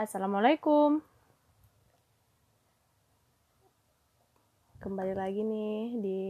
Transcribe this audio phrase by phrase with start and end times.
[0.00, 0.96] Assalamualaikum.
[4.80, 6.22] Kembali lagi nih di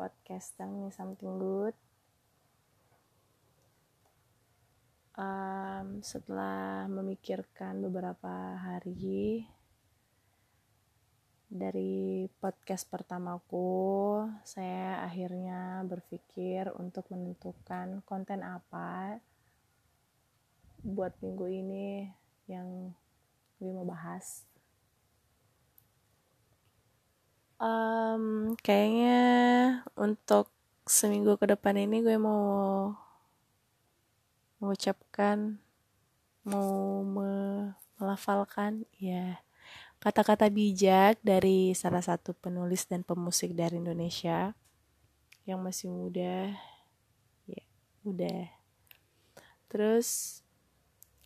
[0.00, 1.76] podcast Tell Me Something Good.
[5.12, 9.44] Um, setelah memikirkan beberapa hari
[11.52, 19.20] dari podcast pertamaku, saya akhirnya berpikir untuk menentukan konten apa
[20.80, 22.19] buat minggu ini
[22.50, 22.90] yang
[23.62, 24.42] gue mau bahas.
[27.60, 29.20] Um, kayaknya
[29.94, 30.50] untuk
[30.88, 32.90] seminggu ke depan ini gue mau
[34.58, 35.60] mengucapkan
[36.42, 39.38] mau melafalkan ya
[40.00, 44.56] kata-kata bijak dari salah satu penulis dan pemusik dari Indonesia
[45.44, 46.56] yang masih muda
[47.44, 47.64] ya
[48.08, 48.48] udah
[49.68, 50.39] terus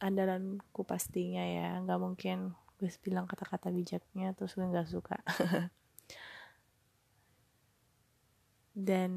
[0.00, 1.78] andalanku pastinya ya.
[1.83, 5.19] Nggak mungkin gue bilang kata-kata bijaknya terus gue nggak suka.
[8.75, 9.12] Dan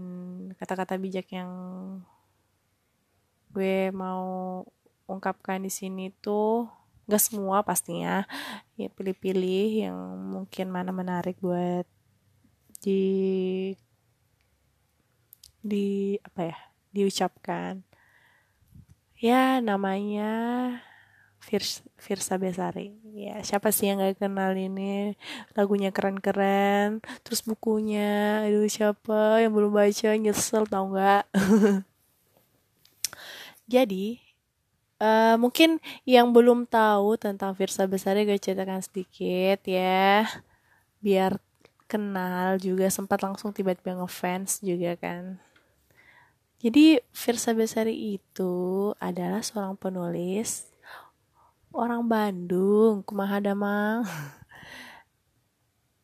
[0.57, 1.51] kata-kata bijak yang
[3.49, 4.61] gue mau
[5.09, 6.69] ungkapkan di sini tuh
[7.09, 8.27] gak semua pastinya.
[8.77, 9.97] Ya pilih-pilih yang
[10.29, 11.89] mungkin mana menarik buat
[12.77, 13.73] di
[15.65, 16.57] di apa ya
[16.93, 17.83] diucapkan
[19.17, 20.33] ya namanya
[21.47, 22.91] Firsa, Firsa Besari.
[23.15, 25.15] Ya siapa sih yang gak kenal ini?
[25.55, 28.43] Lagunya keren-keren terus bukunya.
[28.43, 30.09] Aduh siapa yang belum baca?
[30.17, 31.23] Nyesel tau nggak
[33.73, 34.19] jadi
[34.99, 40.27] uh, mungkin yang belum tahu tentang Firsa Besari gue ceritakan sedikit ya.
[40.99, 41.39] Biar
[41.87, 45.39] kenal juga sempat langsung tiba-tiba ngefans juga kan
[46.57, 50.73] jadi Firsa Besari itu adalah seorang penulis
[51.77, 54.01] orang Bandung, kumaha damang.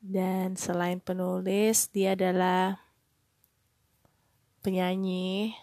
[0.03, 2.78] Dan selain penulis, dia adalah
[4.61, 5.57] penyanyi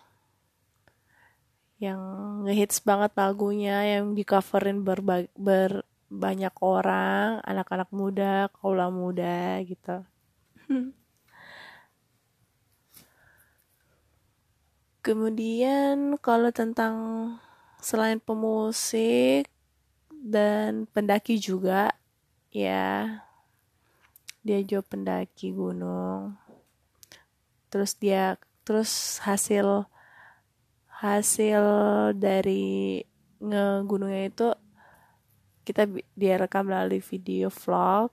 [1.81, 2.01] yang
[2.45, 5.01] ngehits banget lagunya yang di coverin ber
[6.11, 10.05] banyak orang, anak-anak muda, kaula muda gitu.
[15.01, 16.95] Kemudian kalau tentang
[17.81, 19.49] selain pemusik,
[20.21, 21.97] dan pendaki juga
[22.53, 23.25] ya
[24.45, 26.37] dia juga pendaki gunung.
[27.73, 29.89] Terus dia terus hasil
[31.01, 31.63] hasil
[32.21, 33.01] dari
[33.41, 34.49] ngegunungnya itu
[35.65, 38.13] kita dia rekam melalui video vlog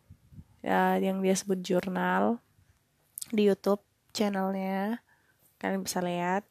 [0.64, 2.40] ya, yang dia sebut jurnal
[3.36, 3.84] di YouTube
[4.16, 5.03] channelnya.
[5.59, 6.47] Kalian bisa lihat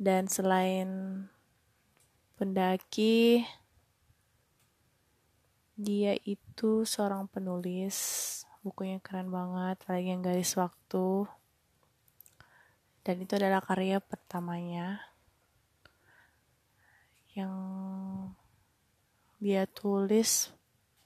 [0.00, 0.88] dan selain
[2.34, 3.46] pendaki
[5.74, 7.96] dia itu seorang penulis,
[8.62, 11.26] bukunya keren banget, lagi yang garis waktu.
[13.04, 15.02] Dan itu adalah karya pertamanya
[17.34, 17.54] yang
[19.42, 20.54] dia tulis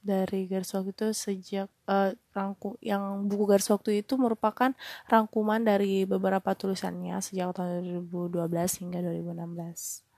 [0.09, 4.73] dari garis waktu itu sejak uh, rangkum yang buku garis waktu itu merupakan
[5.05, 8.49] rangkuman dari beberapa tulisannya sejak tahun 2012
[8.81, 10.09] hingga 2016.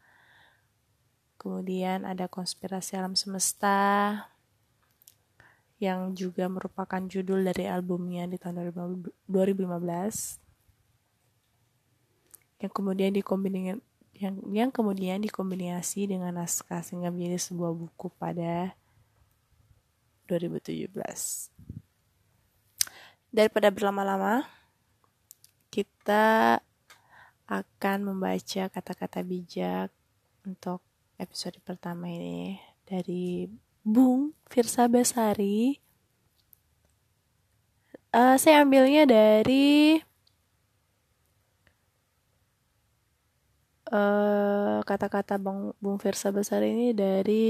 [1.40, 4.30] Kemudian ada konspirasi alam semesta,
[5.80, 8.76] yang juga merupakan judul dari albumnya di tahun
[9.24, 10.36] 2015
[12.60, 13.80] yang kemudian dikombinasi
[14.20, 18.76] yang yang kemudian dikombinasi dengan naskah sehingga menjadi sebuah buku pada
[20.30, 20.94] 2017
[23.34, 24.46] daripada berlama-lama
[25.70, 26.58] kita
[27.50, 29.91] akan membaca kata-kata bijak
[30.46, 30.82] untuk
[31.18, 33.50] episode pertama ini dari
[33.82, 35.78] Bung Firsa Besari.
[38.10, 40.02] Uh, saya ambilnya dari
[43.91, 47.47] eh, kata-kata uh, Bung Firsa Besari ini dari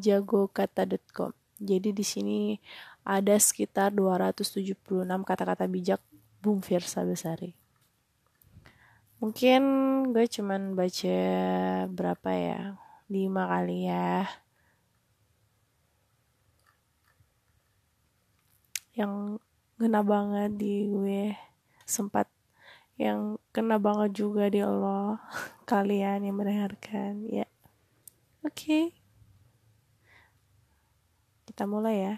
[0.00, 1.43] jagokata.com.
[1.60, 2.58] Jadi di sini
[3.06, 4.74] ada sekitar 276
[5.04, 6.00] kata-kata bijak
[6.42, 7.54] Bung Firsa Besari.
[9.22, 9.62] Mungkin
[10.12, 11.18] gue cuman baca
[11.88, 12.60] berapa ya?
[13.08, 14.24] 5 kali ya
[18.94, 19.42] yang
[19.74, 21.34] kena banget di gue
[21.82, 22.30] sempat
[22.94, 25.18] yang kena banget juga di Allah
[25.70, 27.44] kalian yang mendengarkan ya
[28.46, 29.03] oke okay.
[31.54, 32.14] Kita mulai ya.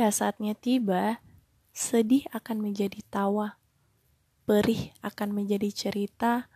[0.00, 1.20] Ketika saatnya tiba,
[1.76, 3.60] sedih akan menjadi tawa,
[4.48, 6.48] perih akan menjadi cerita,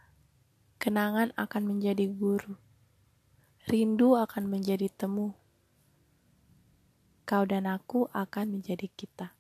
[0.80, 2.56] kenangan akan menjadi guru,
[3.68, 5.36] rindu akan menjadi temu,
[7.24, 9.32] kau dan aku akan menjadi kita.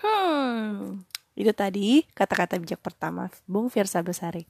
[0.00, 1.04] Hmm,
[1.36, 4.48] itu tadi kata-kata bijak pertama Bung Firsa Besari.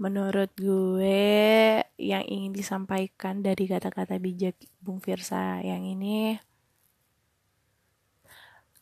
[0.00, 6.40] Menurut gue yang ingin disampaikan dari kata-kata bijak Bung Firsa yang ini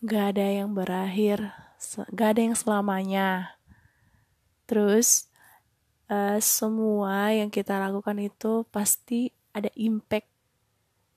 [0.07, 1.51] gak ada yang berakhir,
[2.15, 3.59] gak ada yang selamanya.
[4.71, 5.27] Terus
[6.07, 10.36] uh, semua yang kita lakukan itu pasti ada impact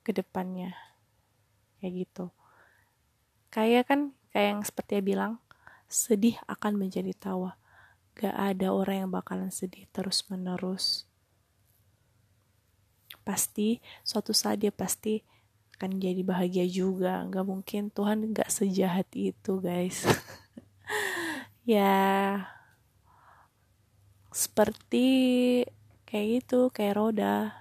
[0.02, 0.76] ke depannya.
[1.80, 2.26] Kayak gitu.
[3.50, 4.00] Kayak kan
[4.30, 5.32] kayak yang seperti bilang,
[5.90, 7.58] sedih akan menjadi tawa.
[8.14, 11.08] Gak ada orang yang bakalan sedih terus menerus.
[13.26, 15.24] Pasti suatu saat dia pasti
[15.76, 17.24] akan jadi bahagia juga.
[17.26, 20.04] Gak mungkin Tuhan gak sejahat itu guys.
[21.66, 22.46] ya
[24.30, 25.06] seperti
[26.06, 27.59] kayak gitu kayak roda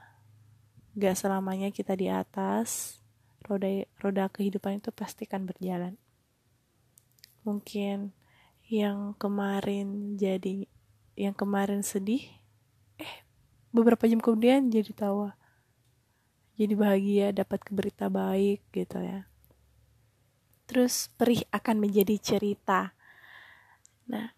[0.97, 2.99] gak selamanya kita di atas
[3.45, 3.69] roda
[4.01, 5.97] roda kehidupan itu pasti kan berjalan.
[7.45, 8.13] Mungkin
[8.69, 10.69] yang kemarin jadi
[11.17, 12.21] yang kemarin sedih
[13.01, 13.15] eh
[13.73, 15.37] beberapa jam kemudian jadi tawa.
[16.59, 19.25] Jadi bahagia dapat berita baik gitu ya.
[20.67, 22.93] Terus perih akan menjadi cerita.
[24.09, 24.35] Nah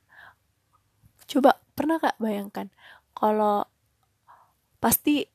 [1.31, 2.67] coba pernah gak bayangkan
[3.15, 3.63] kalau
[4.83, 5.30] pasti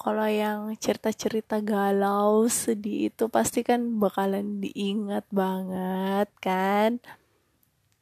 [0.00, 7.04] kalau yang cerita-cerita galau, sedih itu pasti kan bakalan diingat banget kan.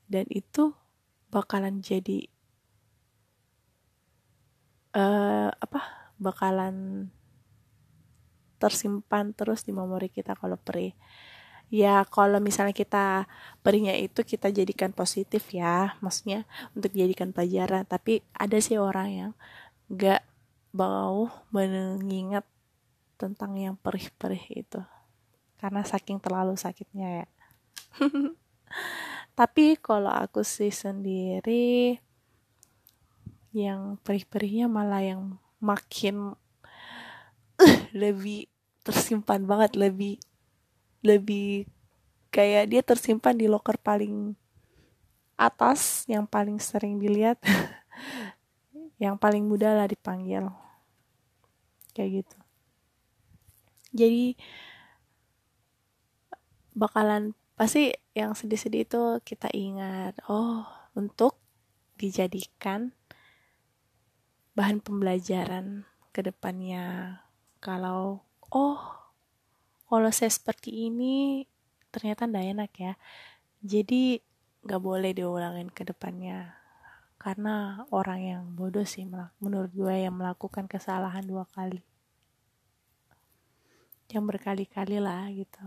[0.07, 0.79] Dan itu
[1.35, 2.31] bakalan jadi
[4.95, 6.15] uh, apa?
[6.23, 7.11] Bakalan
[8.63, 10.95] tersimpan terus di memori kita kalau perih.
[11.69, 13.27] Ya kalau misalnya kita
[13.67, 16.47] perihnya itu kita jadikan positif ya, maksudnya
[16.79, 17.91] untuk dijadikan pelajaran.
[17.91, 19.31] Tapi ada sih orang yang
[19.91, 20.28] gak
[20.71, 22.45] bau mengingat
[23.19, 24.81] tentang yang perih-perih itu.
[25.59, 27.27] Karena saking terlalu sakitnya ya.
[29.39, 31.99] Tapi kalau aku sih sendiri
[33.51, 36.37] yang perih-perihnya malah yang makin
[37.97, 38.47] lebih
[38.87, 40.17] tersimpan banget lebih
[41.03, 41.67] lebih
[42.31, 44.37] kayak dia tersimpan di loker paling
[45.39, 47.39] atas yang paling sering dilihat
[48.99, 50.51] yang paling mudah lah dipanggil.
[51.95, 52.39] Kayak gitu.
[53.95, 54.37] Jadi
[56.75, 60.63] bakalan pasti yang sedih-sedih itu kita ingat oh
[60.95, 61.39] untuk
[61.99, 62.95] dijadikan
[64.55, 67.19] bahan pembelajaran ke depannya.
[67.63, 68.83] Kalau oh
[69.89, 71.47] kalau saya seperti ini
[71.95, 72.93] ternyata ndak enak ya.
[73.63, 74.19] Jadi
[74.67, 76.58] nggak boleh diulangin ke depannya
[77.19, 79.05] karena orang yang bodoh sih
[79.43, 81.83] menurut gue yang melakukan kesalahan dua kali.
[84.09, 85.67] Yang berkali-kali lah gitu.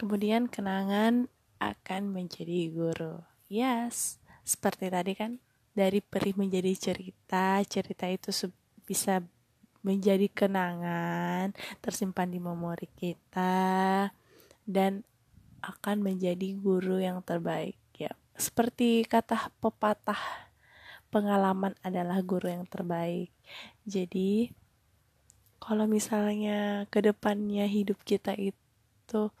[0.00, 1.28] Kemudian kenangan
[1.58, 3.20] akan menjadi guru.
[3.50, 5.42] Yes seperti tadi kan
[5.74, 8.30] dari perih menjadi cerita cerita itu
[8.86, 9.18] bisa
[9.82, 11.50] menjadi kenangan
[11.82, 14.06] tersimpan di memori kita
[14.62, 15.02] dan
[15.66, 17.74] akan menjadi guru yang terbaik
[18.36, 20.20] seperti kata pepatah,
[21.08, 23.32] pengalaman adalah guru yang terbaik.
[23.88, 24.52] Jadi,
[25.56, 29.32] kalau misalnya ke depannya hidup kita itu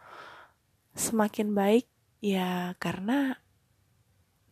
[0.96, 1.86] semakin baik,
[2.24, 3.36] ya karena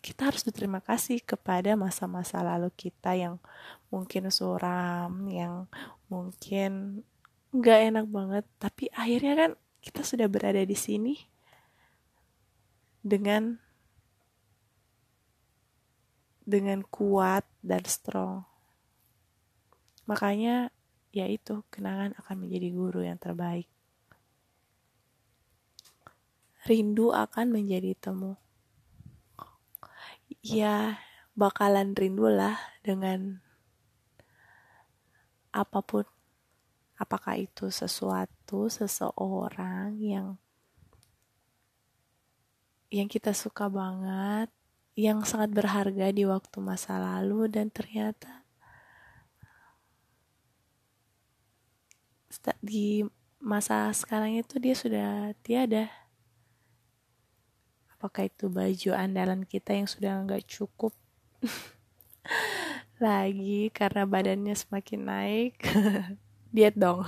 [0.05, 3.41] kita harus berterima kasih kepada masa-masa lalu kita yang
[3.89, 5.65] mungkin suram, yang
[6.13, 7.01] mungkin
[7.57, 11.17] nggak enak banget, tapi akhirnya kan kita sudah berada di sini
[13.01, 13.64] dengan
[16.45, 18.45] dengan kuat dan strong.
[20.05, 20.69] Makanya
[21.11, 23.69] ya itu kenangan akan menjadi guru yang terbaik.
[26.65, 28.37] Rindu akan menjadi temu.
[30.45, 31.01] Ya
[31.33, 33.41] bakalan rindu lah dengan
[35.53, 36.05] apa pun.
[36.95, 40.39] Apakah itu sesuatu, seseorang yang
[42.95, 44.47] yang kita suka banget
[44.95, 48.45] yang sangat berharga di waktu masa lalu dan ternyata
[52.65, 53.05] di
[53.41, 55.09] masa sekarang itu dia sudah
[55.45, 55.89] tiada.
[57.93, 60.93] Apakah itu baju andalan kita yang sudah nggak cukup
[63.05, 65.55] lagi karena badannya semakin naik?
[66.55, 67.05] Diet dong.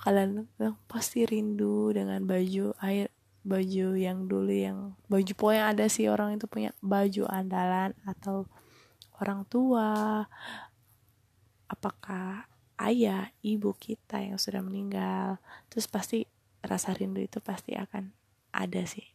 [0.00, 0.48] Kalian
[0.88, 4.78] pasti rindu dengan baju air baju yang dulu yang
[5.08, 6.70] baju pokoknya ada sih orang itu punya.
[6.84, 8.48] Baju andalan atau
[9.20, 10.24] orang tua
[11.70, 15.40] apakah ayah ibu kita yang sudah meninggal.
[15.72, 16.24] Terus pasti
[16.60, 18.12] rasa rindu itu pasti akan
[18.52, 19.06] ada sih.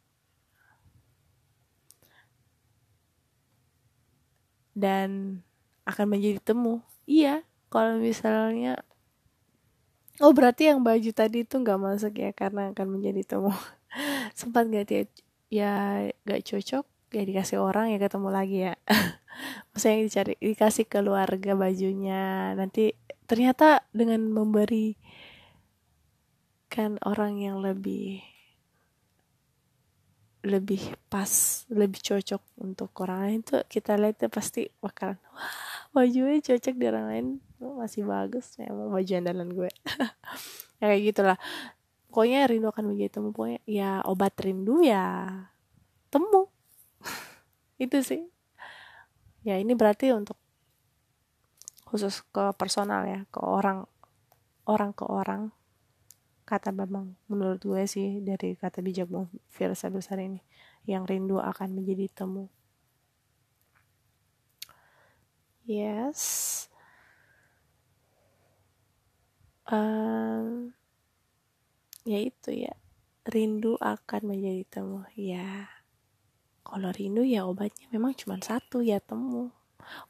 [4.76, 5.40] Dan
[5.86, 6.82] akan menjadi temu.
[7.06, 8.80] Iya kalau misalnya
[10.24, 13.52] oh berarti yang baju tadi itu nggak masuk ya karena akan menjadi temu
[14.40, 15.04] sempat gak dia
[15.50, 15.74] ya
[16.26, 16.86] gak cocok
[17.16, 18.74] ya dikasih orang ya ketemu lagi ya.
[19.72, 22.52] Maksudnya dicari dikasih keluarga bajunya.
[22.56, 22.92] Nanti
[23.26, 25.00] ternyata dengan memberi
[26.68, 28.20] kan orang yang lebih
[30.46, 35.50] lebih pas lebih cocok untuk orang lain tuh kita lihat tuh pasti bakalan wah
[35.90, 37.28] bajunya cocok di orang lain.
[37.64, 39.72] Masih bagus memang baju andalan gue.
[40.84, 41.38] Ya kayak gitulah
[42.16, 43.36] pokoknya rindu akan menjadi temu.
[43.36, 45.28] Pokoknya ya obat rindu ya
[46.08, 46.48] temu.
[47.84, 48.32] Itu sih.
[49.44, 50.40] Ya ini berarti untuk
[51.84, 53.84] khusus ke personal ya ke orang
[54.64, 55.52] orang ke orang
[56.48, 57.20] kata Bambang.
[57.28, 60.40] Menurut gue sih dari kata bijak Bang Firsa besar ini
[60.88, 62.48] yang rindu akan menjadi temu.
[65.68, 66.72] Yes.
[69.68, 70.78] Um,
[72.06, 72.74] ya itu ya
[73.26, 75.02] rindu akan menjadi temu.
[75.18, 75.70] Ya
[76.62, 79.50] kalau rindu ya obatnya memang cuma satu ya temu.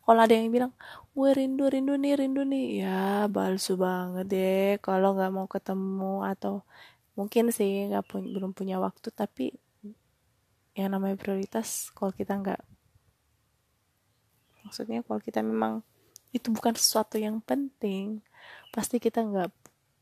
[0.03, 0.71] Kalau ada yang bilang
[1.11, 2.67] gue rindu rindu nih rindu nih.
[2.83, 6.63] Ya balsu banget deh kalau nggak mau ketemu atau
[7.15, 9.55] mungkin sih nggak pun belum punya waktu tapi
[10.75, 12.59] yang namanya prioritas kalau kita nggak
[14.67, 15.79] maksudnya kalau kita memang
[16.35, 18.19] itu bukan sesuatu yang penting
[18.75, 19.47] pasti kita nggak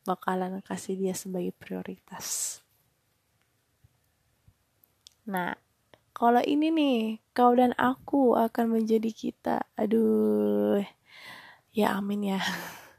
[0.03, 2.59] bakalan kasih dia sebagai prioritas.
[5.23, 5.55] Nah,
[6.11, 6.99] kalau ini nih,
[7.31, 9.63] kau dan aku akan menjadi kita.
[9.79, 10.83] Aduh,
[11.71, 12.41] ya amin ya.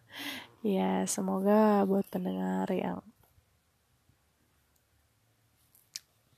[0.64, 3.04] ya, semoga buat pendengar yang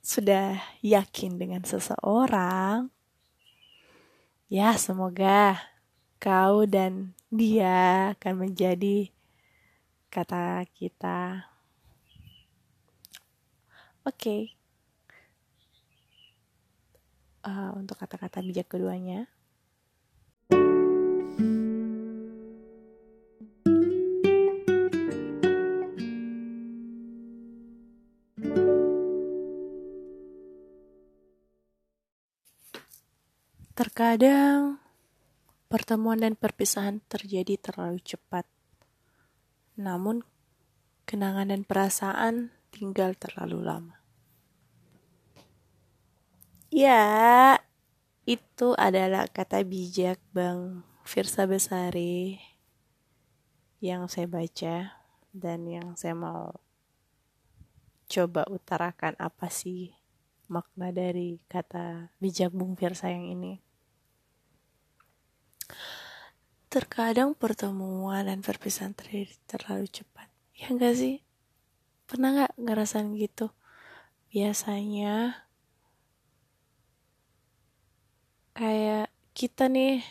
[0.07, 2.95] sudah yakin dengan seseorang,
[4.47, 5.59] ya semoga
[6.23, 9.11] kau dan dia akan menjadi
[10.17, 11.45] kata kita.
[14.09, 14.17] Oke.
[14.17, 14.43] Okay.
[17.45, 19.29] Uh, eh, untuk kata-kata bijak keduanya.
[33.77, 34.81] Terkadang
[35.69, 38.56] pertemuan dan perpisahan terjadi terlalu cepat.
[39.77, 40.25] Namun,
[41.05, 43.97] kenangan dan perasaan tinggal terlalu lama.
[46.73, 47.57] Ya,
[48.27, 52.43] itu adalah kata bijak Bang Firsa Besari
[53.79, 54.99] yang saya baca
[55.31, 56.51] dan yang saya mau
[58.11, 59.95] coba utarakan apa sih
[60.51, 63.63] makna dari kata bijak Bung Firsa yang ini.
[66.77, 70.29] Terkadang pertemuan dan perpisahan terjadi terlalu cepat.
[70.53, 71.25] Ya enggak sih?
[72.05, 73.49] Pernah gak ngerasain gitu?
[74.29, 75.41] Biasanya
[78.53, 80.05] kayak kita nih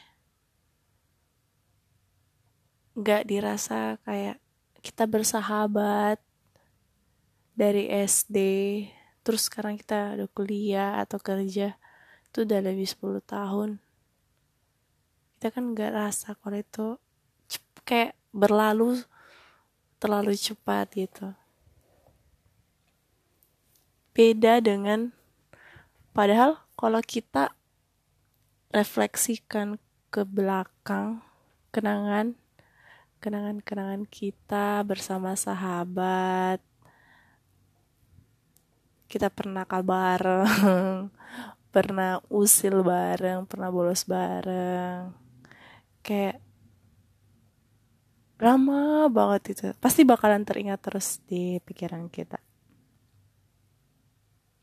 [2.97, 4.41] gak dirasa kayak
[4.81, 6.17] kita bersahabat
[7.53, 8.37] dari SD
[9.21, 11.77] terus sekarang kita udah kuliah atau kerja
[12.25, 13.84] itu udah lebih 10 tahun
[15.45, 16.97] kita kan nggak rasa kalau itu
[17.85, 18.97] kayak berlalu
[20.01, 21.37] terlalu cepat gitu.
[24.09, 25.13] Beda dengan
[26.17, 27.53] padahal kalau kita
[28.73, 29.77] refleksikan
[30.09, 31.21] ke belakang
[31.69, 32.33] kenangan
[33.21, 36.57] kenangan-kenangan kita bersama sahabat
[39.05, 40.49] kita pernah kabar
[41.75, 45.24] pernah usil bareng pernah bolos bareng
[46.05, 46.37] kayak
[48.37, 52.37] lama banget itu pasti bakalan teringat terus di pikiran kita.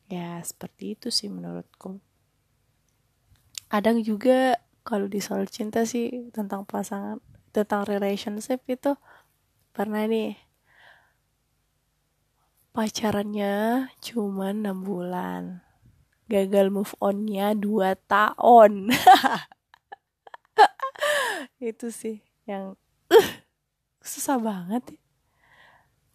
[0.06, 1.98] Ya seperti itu sih menurutku.
[3.66, 7.18] Kadang juga kalau di soal cinta sih tentang pasangan
[7.50, 8.94] tentang relationship itu
[9.72, 10.36] pernah nih
[12.76, 15.64] pacarannya cuma 6 bulan.
[16.28, 18.92] Gagal move onnya 2 tahun
[21.62, 22.74] itu sih yang
[23.08, 23.30] uh,
[24.02, 25.00] susah banget ya.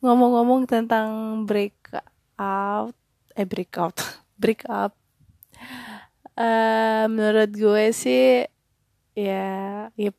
[0.04, 1.74] ngomong-ngomong tentang break
[2.36, 2.94] out
[3.34, 3.98] eh break out
[4.42, 4.94] break up
[6.38, 8.46] uh, menurut gue sih
[9.18, 10.12] ya ya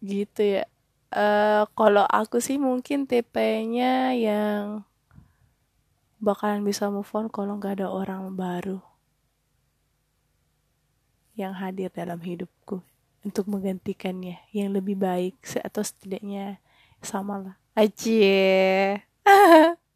[0.00, 0.64] gitu ya.
[1.10, 4.84] Uh, kalau aku sih mungkin TP-nya yang
[6.20, 8.82] bakalan bisa move on kalau nggak ada orang baru
[11.36, 12.82] yang hadir dalam hidupku
[13.22, 16.58] untuk menggantikannya yang lebih baik atau setidaknya
[17.04, 18.96] sama lah aja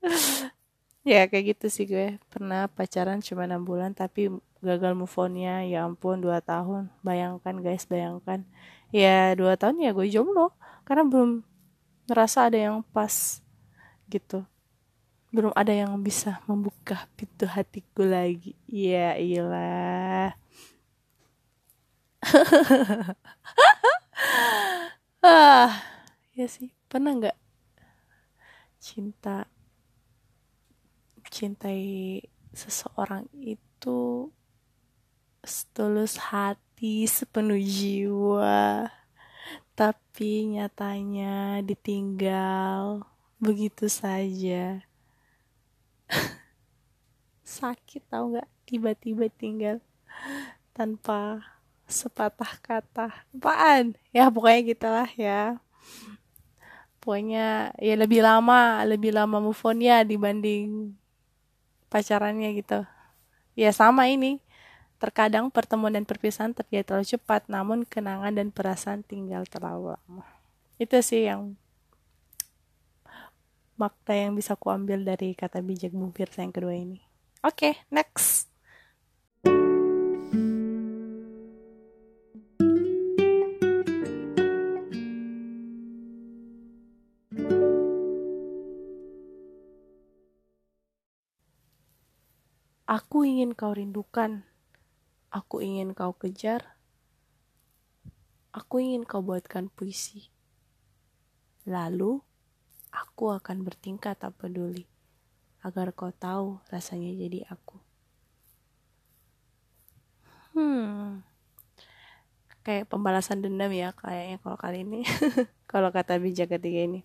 [1.10, 2.20] ya kayak gitu sih gue.
[2.28, 4.28] Pernah pacaran cuma enam bulan tapi
[4.60, 6.92] gagal move onnya ya ampun dua tahun.
[7.00, 8.44] Bayangkan guys bayangkan.
[8.90, 10.52] Ya dua tahun ya gue jomblo
[10.84, 11.30] karena belum
[12.10, 13.40] ngerasa ada yang pas
[14.10, 14.44] gitu.
[15.30, 18.58] Belum ada yang bisa membuka pintu hatiku lagi.
[18.66, 20.34] Ya iyalah
[25.24, 25.72] ah
[26.36, 26.70] ya sih.
[26.90, 27.38] Pernah nggak
[28.80, 29.46] cinta
[31.30, 32.18] cintai
[32.50, 34.28] seseorang itu
[35.46, 38.90] setulus hati sepenuh jiwa
[39.78, 43.06] tapi nyatanya ditinggal?
[43.40, 44.84] Begitu saja.
[47.56, 48.48] Sakit tau nggak?
[48.68, 49.80] Tiba-tiba tinggal
[50.76, 51.40] tanpa
[51.90, 53.12] sepatah kata.
[53.34, 53.98] Apaan?
[54.14, 55.58] Ya pokoknya gitulah ya.
[57.02, 60.94] Pokoknya ya lebih lama lebih lama move on ya dibanding
[61.90, 62.86] pacarannya gitu.
[63.58, 64.40] Ya sama ini.
[65.00, 70.24] Terkadang pertemuan dan perpisahan terjadi terlalu cepat namun kenangan dan perasaan tinggal terlalu lama.
[70.76, 71.56] Itu sih yang
[73.80, 77.00] makna yang bisa kuambil dari kata bijak Bung Firsa yang kedua ini.
[77.40, 78.49] Oke okay, next
[93.00, 94.44] Aku ingin kau rindukan.
[95.32, 96.76] Aku ingin kau kejar.
[98.52, 100.28] Aku ingin kau buatkan puisi.
[101.64, 102.20] Lalu,
[102.92, 104.84] aku akan bertingkah tak peduli,
[105.64, 107.80] agar kau tahu rasanya jadi aku.
[110.52, 111.24] Hmm,
[112.60, 115.08] kayak pembalasan dendam ya kayaknya kalau kali ini,
[115.72, 117.00] kalau kata bijak ketiga ini.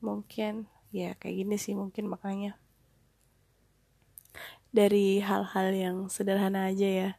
[0.00, 2.56] Mungkin ya kayak gini sih mungkin makanya
[4.68, 7.10] dari hal-hal yang sederhana aja ya.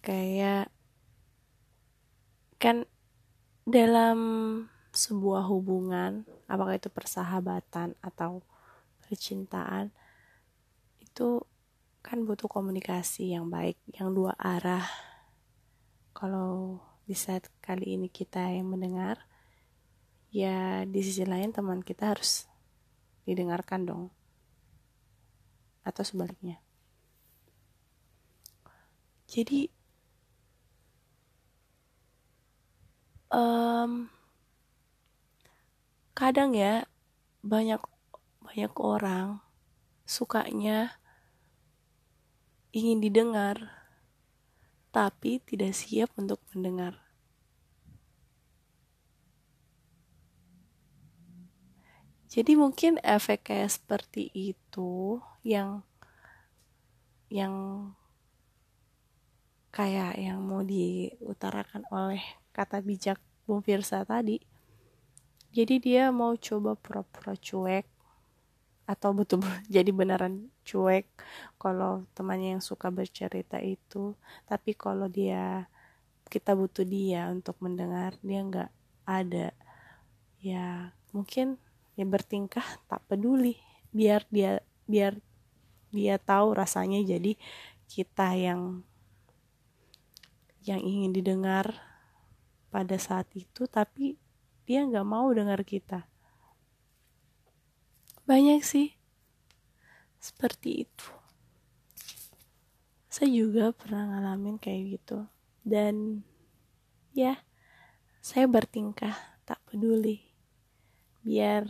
[0.00, 0.70] Kayak
[2.60, 2.88] kan
[3.68, 4.18] dalam
[4.90, 8.42] sebuah hubungan apakah itu persahabatan atau
[9.06, 9.94] percintaan
[10.98, 11.44] itu
[12.00, 14.88] kan butuh komunikasi yang baik yang dua arah.
[16.16, 19.29] Kalau di saat kali ini kita yang mendengar
[20.30, 22.46] ya di sisi lain teman kita harus
[23.26, 24.04] didengarkan dong.
[25.82, 26.62] Atau sebaliknya.
[29.30, 29.70] Jadi
[33.30, 34.10] um,
[36.18, 36.84] kadang ya
[37.40, 37.80] banyak
[38.42, 39.38] banyak orang
[40.04, 40.98] sukanya
[42.74, 43.70] ingin didengar
[44.90, 46.98] tapi tidak siap untuk mendengar
[52.30, 55.82] Jadi mungkin efek kayak seperti itu yang
[57.26, 57.54] yang
[59.74, 62.22] kayak yang mau diutarakan oleh
[62.54, 63.18] kata bijak
[63.50, 64.38] Bung Firsa tadi.
[65.50, 67.86] Jadi dia mau coba pura-pura cuek
[68.90, 69.38] atau betul
[69.74, 71.06] jadi beneran cuek
[71.58, 74.18] kalau temannya yang suka bercerita itu
[74.50, 75.70] tapi kalau dia
[76.26, 78.70] kita butuh dia untuk mendengar dia nggak
[79.06, 79.54] ada
[80.42, 81.58] ya mungkin
[82.00, 83.60] ya bertingkah tak peduli.
[83.92, 85.20] Biar dia biar
[85.92, 87.36] dia tahu rasanya jadi
[87.84, 88.80] kita yang
[90.64, 91.76] yang ingin didengar
[92.72, 94.16] pada saat itu tapi
[94.64, 96.08] dia nggak mau dengar kita.
[98.24, 98.94] Banyak sih
[100.22, 101.08] seperti itu.
[103.10, 105.26] Saya juga pernah ngalamin kayak gitu.
[105.66, 106.22] Dan
[107.10, 107.42] ya
[108.22, 110.22] saya bertingkah tak peduli.
[111.26, 111.66] Biar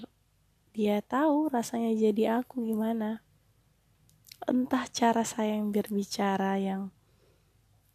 [0.70, 3.22] dia tahu rasanya jadi aku gimana.
[4.46, 6.94] Entah cara saya yang berbicara yang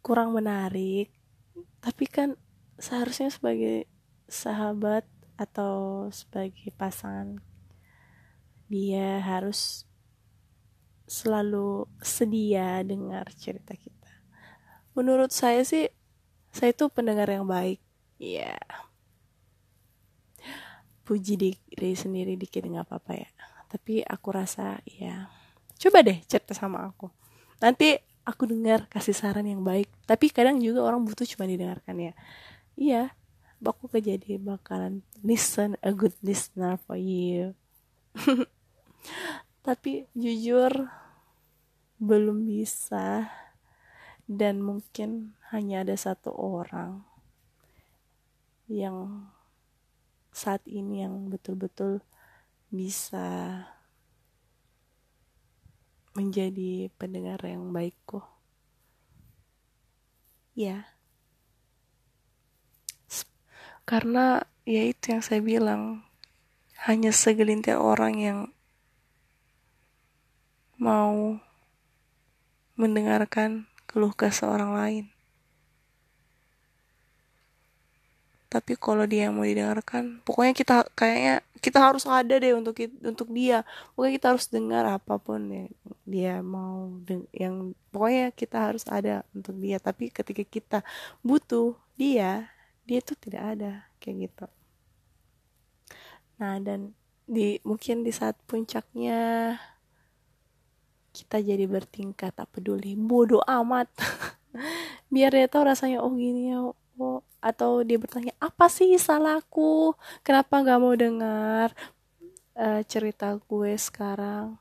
[0.04, 1.10] kurang menarik,
[1.82, 2.38] tapi kan
[2.78, 3.90] seharusnya sebagai
[4.30, 7.42] sahabat atau sebagai pasangan
[8.66, 9.86] dia harus
[11.06, 13.94] selalu sedia dengar cerita kita.
[14.96, 15.86] menurut saya sih
[16.50, 17.78] saya itu pendengar yang baik
[18.18, 18.56] ya
[21.06, 23.28] puji diri sendiri dikit nggak apa-apa ya.
[23.70, 25.30] Tapi aku rasa ya
[25.78, 27.06] coba deh cerita sama aku.
[27.62, 27.94] Nanti
[28.26, 29.86] aku dengar kasih saran yang baik.
[30.04, 32.12] Tapi kadang juga orang butuh cuma didengarkan ya.
[32.74, 33.02] Iya
[33.64, 37.56] aku jadi bakalan listen a good listener for you.
[39.66, 40.90] Tapi jujur
[41.96, 43.30] belum bisa.
[44.26, 47.06] Dan mungkin hanya ada satu orang
[48.66, 49.30] yang
[50.36, 52.04] saat ini yang betul-betul
[52.68, 53.64] bisa
[56.12, 58.28] menjadi pendengar yang baik kok.
[60.52, 60.92] Ya.
[63.88, 66.04] Karena ya itu yang saya bilang
[66.84, 68.38] hanya segelintir orang yang
[70.76, 71.40] mau
[72.76, 75.15] mendengarkan keluh kesah orang lain.
[78.46, 83.28] Tapi kalau dia yang mau didengarkan, pokoknya kita kayaknya kita harus ada deh untuk untuk
[83.34, 83.66] dia.
[83.92, 85.64] Pokoknya kita harus dengar apa pun ya
[86.06, 86.94] dia mau
[87.34, 89.82] yang pokoknya kita harus ada untuk dia.
[89.82, 90.78] Tapi ketika kita
[91.26, 92.46] butuh dia,
[92.86, 94.46] dia tuh tidak ada kayak gitu.
[96.38, 96.94] Nah, dan
[97.26, 99.58] di mungkin di saat puncaknya
[101.10, 103.90] kita jadi bertingkat tak peduli bodoh amat
[105.12, 106.62] biar dia tahu rasanya oh gini ya
[107.02, 109.94] oh atau dia bertanya apa sih salahku?
[110.26, 111.70] Kenapa nggak mau dengar
[112.58, 114.58] uh, cerita gue sekarang?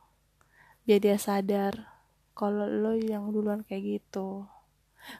[0.85, 1.73] Biar dia sadar
[2.37, 4.45] kalau lo yang duluan kayak gitu.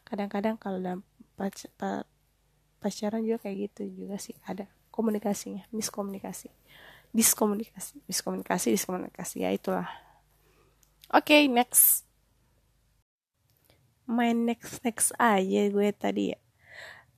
[0.06, 1.02] Kadang-kadang kalau dalam
[1.34, 1.66] pac
[2.78, 6.54] pacaran juga kayak gitu juga sih ada komunikasinya miskomunikasi.
[7.10, 9.90] Diskomunikasi miskomunikasi diskomunikasi ya itulah.
[11.10, 12.06] Oke, okay, next.
[14.06, 16.45] Main next next aja gue tadi ya.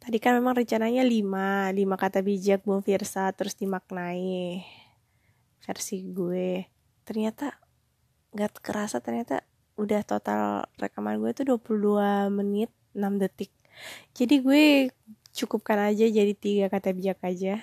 [0.07, 4.63] Tadi kan memang rencananya 5, 5 kata bijak Bung Firsa terus dimaknai
[5.59, 6.63] versi gue.
[7.03, 7.51] Ternyata
[8.31, 9.43] gak kerasa ternyata
[9.75, 13.51] udah total rekaman gue tuh 22 menit 6 detik.
[14.15, 14.95] Jadi gue
[15.35, 17.59] cukupkan aja jadi tiga kata bijak aja.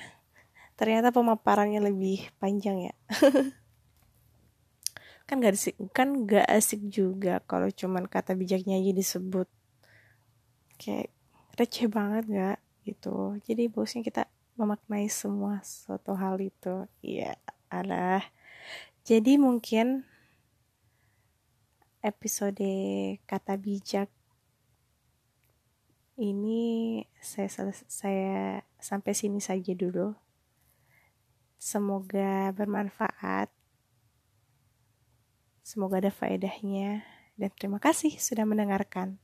[0.76, 2.94] Ternyata pemaparannya lebih panjang ya.
[5.24, 9.48] kan gak asik kan gak asik juga kalau cuman kata bijaknya aja disebut
[10.76, 11.08] kayak
[11.58, 13.38] receh banget gak gitu.
[13.46, 16.86] Jadi bosnya kita memaknai semua suatu hal itu.
[17.02, 17.34] Iya
[17.72, 18.22] alah
[19.04, 20.06] jadi mungkin
[22.00, 22.70] episode
[23.28, 24.08] kata bijak
[26.14, 27.50] ini saya
[27.90, 30.14] saya sampai sini saja dulu.
[31.58, 33.50] Semoga bermanfaat.
[35.64, 37.02] Semoga ada faedahnya.
[37.34, 39.23] Dan terima kasih sudah mendengarkan.